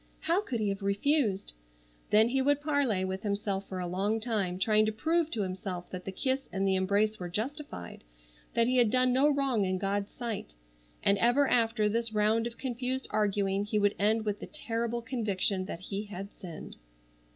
[0.21, 1.53] How could he have refused?
[2.09, 5.91] Then he would parley with himself for a long time trying to prove to himself
[5.91, 8.03] that the kiss and the embrace were justified,
[8.55, 10.55] that he had done no wrong in God's sight.
[11.03, 15.65] And ever after this round of confused arguing he would end with the terrible conviction
[15.65, 16.77] that he had sinned.